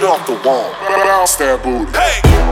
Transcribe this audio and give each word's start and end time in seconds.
Get 0.00 0.08
off 0.08 0.26
the 0.26 0.32
wall. 0.48 0.72
Bounce 0.88 1.36
that 1.36 1.62
booty. 1.62 1.92
Hey! 1.92 2.49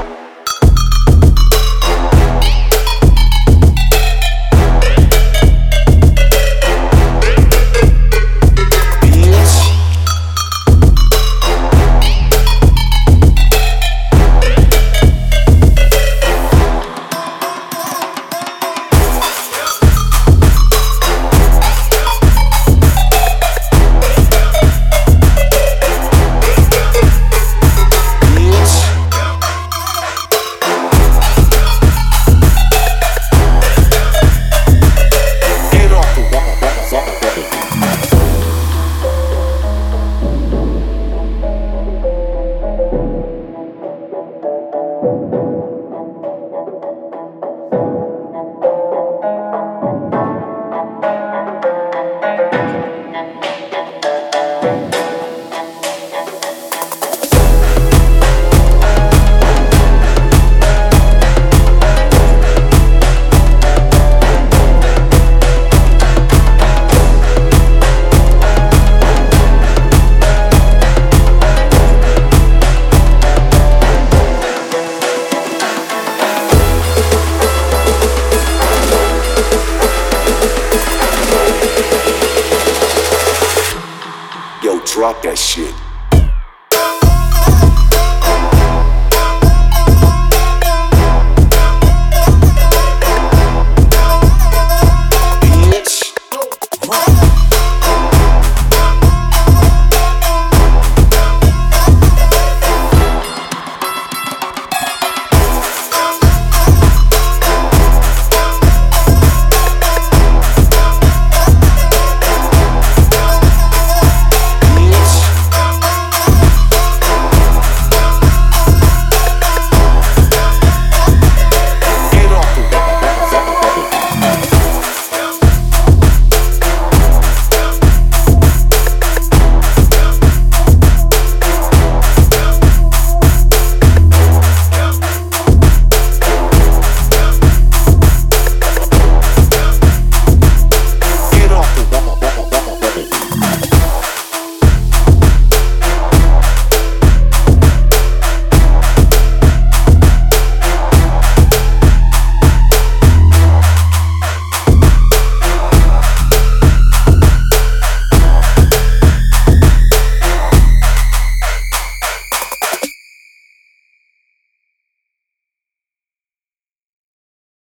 Drop 85.08 85.22
that 85.22 85.38
shit. 85.38 85.88